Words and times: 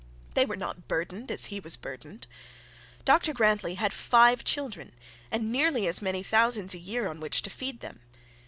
They 0.33 0.47
were 0.47 0.55
not 0.55 0.87
burdened 0.87 1.29
as 1.29 1.45
he 1.53 1.59
was 1.59 1.75
burdened. 1.77 2.25
Dr 3.05 3.35
Grantly 3.35 3.75
had 3.75 3.93
five 3.93 4.43
children, 4.43 4.93
and 5.29 5.51
nearly 5.51 5.85
as 5.87 6.01
many 6.01 6.23
thousands 6.23 6.73
a 6.73 6.79
year 6.79 7.07
on 7.07 7.19
which 7.19 7.43
to 7.43 7.51
feed 7.51 7.81
them. 7.81 7.99